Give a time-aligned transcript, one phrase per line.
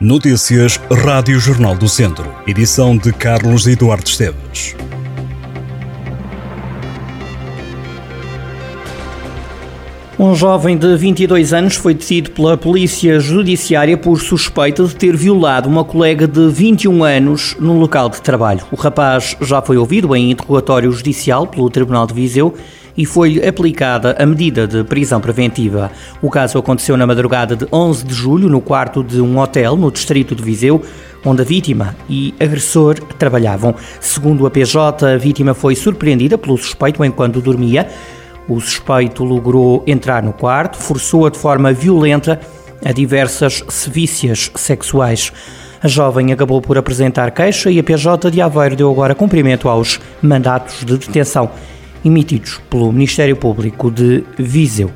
[0.00, 2.34] Notícias Rádio Jornal do Centro.
[2.46, 4.74] Edição de Carlos Eduardo Esteves.
[10.18, 15.68] Um jovem de 22 anos foi detido pela Polícia Judiciária por suspeita de ter violado
[15.68, 18.64] uma colega de 21 anos no local de trabalho.
[18.72, 22.54] O rapaz já foi ouvido em interrogatório judicial pelo Tribunal de Viseu
[22.96, 25.90] e foi-lhe aplicada a medida de prisão preventiva.
[26.20, 29.90] O caso aconteceu na madrugada de 11 de julho, no quarto de um hotel no
[29.90, 30.82] distrito de Viseu,
[31.24, 33.74] onde a vítima e agressor trabalhavam.
[34.00, 37.88] Segundo a PJ, a vítima foi surpreendida pelo suspeito enquanto dormia.
[38.48, 42.40] O suspeito logrou entrar no quarto, forçou-a de forma violenta
[42.84, 45.32] a diversas sevícias sexuais.
[45.82, 49.98] A jovem acabou por apresentar queixa e a PJ de Aveiro deu agora cumprimento aos
[50.20, 51.50] mandatos de detenção
[52.04, 54.90] emitidos pelo Ministério Público de Viseu.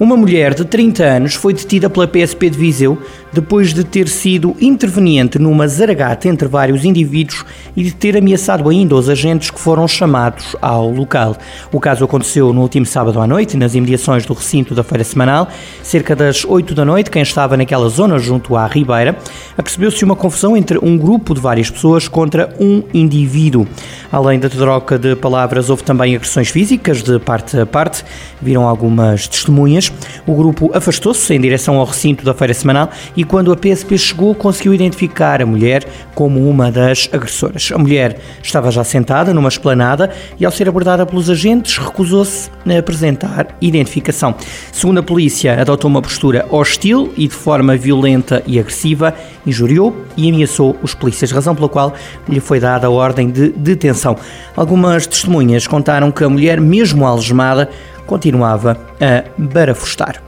[0.00, 3.02] Uma mulher de 30 anos foi detida pela PSP de Viseu
[3.32, 7.44] depois de ter sido interveniente numa zaragata entre vários indivíduos
[7.76, 11.36] e de ter ameaçado ainda os agentes que foram chamados ao local.
[11.72, 15.48] O caso aconteceu no último sábado à noite, nas imediações do recinto da feira semanal.
[15.82, 19.18] Cerca das 8 da noite, quem estava naquela zona junto à Ribeira,
[19.58, 23.66] apercebeu-se uma confusão entre um grupo de várias pessoas contra um indivíduo.
[24.10, 28.04] Além da troca de palavras, houve também agressões físicas de parte a parte.
[28.40, 29.92] Viram algumas testemunhas.
[30.26, 34.32] O grupo afastou-se em direção ao recinto da feira semanal e quando a PSP chegou
[34.34, 37.70] conseguiu identificar a mulher como uma das agressoras.
[37.74, 42.78] A mulher estava já sentada numa esplanada e ao ser abordada pelos agentes recusou-se a
[42.78, 44.34] apresentar identificação.
[44.72, 49.14] Segundo a polícia, adotou uma postura hostil e de forma violenta e agressiva,
[49.48, 51.94] injuriou e ameaçou os polícias, razão pela qual
[52.28, 54.16] lhe foi dada a ordem de detenção.
[54.56, 57.68] Algumas testemunhas contaram que a mulher, mesmo algemada,
[58.06, 60.22] continuava a barafustar.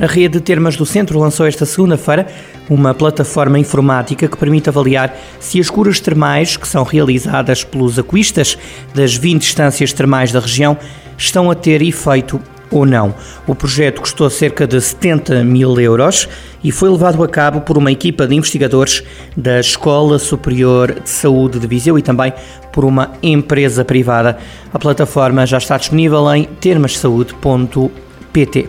[0.00, 2.28] A rede de termas do centro lançou esta segunda-feira
[2.70, 8.56] uma plataforma informática que permite avaliar se as curas termais que são realizadas pelos aquistas
[8.94, 10.76] das 20 estâncias termais da região
[11.16, 12.40] estão a ter efeito
[12.70, 13.14] ou não.
[13.46, 16.28] O projeto custou cerca de 70 mil euros
[16.62, 19.04] e foi levado a cabo por uma equipa de investigadores
[19.36, 22.32] da Escola Superior de Saúde de Viseu e também
[22.72, 24.38] por uma empresa privada.
[24.72, 28.68] A plataforma já está disponível em termassaude.pt.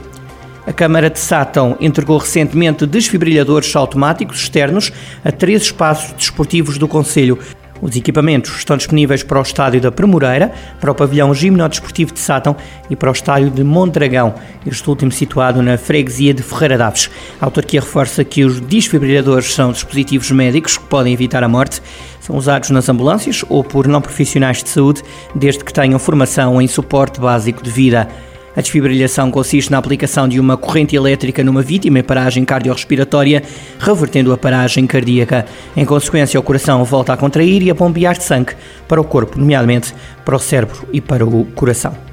[0.67, 4.93] A Câmara de Sátão entregou recentemente desfibrilhadores automáticos externos
[5.25, 7.39] a três espaços desportivos do Conselho.
[7.81, 12.55] Os equipamentos estão disponíveis para o estádio da Premoreira, para o pavilhão gimnodesportivo de Sátão
[12.89, 14.35] e para o estádio de Mondragão,
[14.65, 17.09] este último situado na freguesia de Ferreira Daves.
[17.39, 21.81] A autarquia reforça que os desfibrilhadores são dispositivos médicos que podem evitar a morte,
[22.19, 25.01] são usados nas ambulâncias ou por não profissionais de saúde,
[25.33, 28.07] desde que tenham formação em suporte básico de vida.
[28.55, 33.43] A desfibrilhação consiste na aplicação de uma corrente elétrica numa vítima em paragem cardiorrespiratória,
[33.79, 35.45] revertendo a paragem cardíaca.
[35.75, 38.53] Em consequência, o coração volta a contrair e a bombear sangue
[38.87, 39.93] para o corpo, nomeadamente
[40.25, 42.09] para o cérebro e para o coração.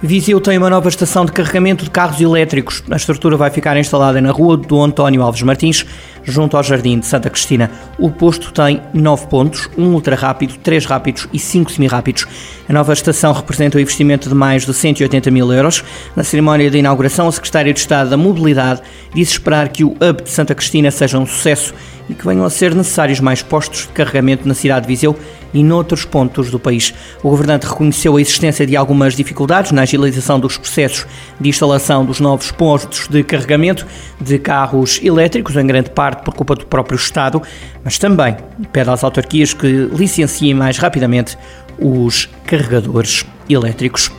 [0.00, 2.84] Viseu tem uma nova estação de carregamento de carros elétricos.
[2.88, 5.84] A estrutura vai ficar instalada na rua do António Alves Martins,
[6.30, 7.70] junto ao Jardim de Santa Cristina.
[7.98, 12.26] O posto tem nove pontos, um ultra rápido, três rápidos e cinco semi-rápidos.
[12.68, 15.82] A nova estação representa um investimento de mais de 180 mil euros.
[16.14, 18.82] Na cerimónia de inauguração, o secretário de Estado da Mobilidade
[19.14, 21.74] disse esperar que o Hub de Santa Cristina seja um sucesso
[22.08, 25.16] e que venham a ser necessários mais postos de carregamento na cidade de Viseu
[25.52, 26.94] e noutros pontos do país.
[27.22, 31.06] O governante reconheceu a existência de algumas dificuldades na agilização dos processos
[31.40, 33.86] de instalação dos novos postos de carregamento
[34.20, 37.42] de carros elétricos, em grande parte por culpa do próprio Estado,
[37.84, 38.36] mas também
[38.72, 41.36] pede às autarquias que licenciem mais rapidamente
[41.78, 44.10] os carregadores elétricos.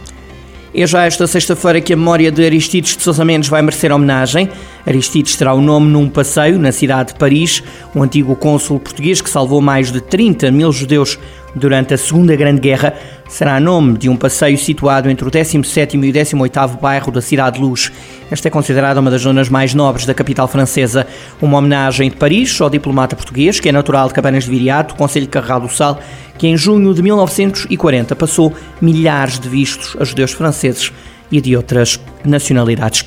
[0.73, 4.49] É já esta sexta-feira que a memória de Aristides de Sousa Mendes vai merecer homenagem.
[4.85, 7.63] Aristides terá o nome num passeio na cidade de Paris,
[7.95, 11.17] o antigo cônsul português que salvou mais de 30 mil judeus
[11.55, 12.93] durante a Segunda Grande Guerra,
[13.29, 17.57] será nome de um passeio situado entre o 17º e o 18º bairro da Cidade
[17.57, 17.91] de Luz.
[18.29, 21.07] Esta é considerada uma das zonas mais nobres da capital francesa.
[21.41, 25.27] Uma homenagem de Paris ao diplomata português, que é natural de Cabanas de Viriato, Conselho
[25.27, 25.99] de Carregal do Sal,
[26.37, 30.91] que em junho de 1940 passou milhares de vistos a judeus franceses
[31.31, 33.05] e de outras nacionalidades.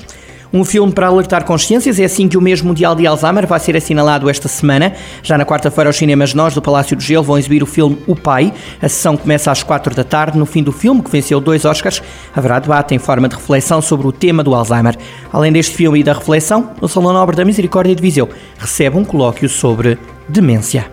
[0.55, 3.75] Um filme para alertar consciências, é assim que o mês mundial de Alzheimer vai ser
[3.75, 4.93] assinalado esta semana.
[5.23, 8.15] Já na quarta-feira, os cinemas Nós do Palácio do Gelo vão exibir o filme O
[8.15, 8.53] Pai.
[8.79, 10.37] A sessão começa às quatro da tarde.
[10.37, 12.03] No fim do filme, que venceu dois Oscars,
[12.35, 14.95] haverá debate em forma de reflexão sobre o tema do Alzheimer.
[15.31, 18.29] Além deste filme e da reflexão, o Salão Nobre da Misericórdia de Viseu
[18.59, 19.97] recebe um colóquio sobre
[20.29, 20.85] demência.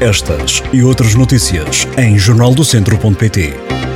[0.00, 3.87] Estas e outras notícias em jornaldocentro.pt.